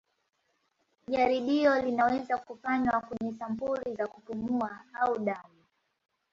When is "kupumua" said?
4.07-4.79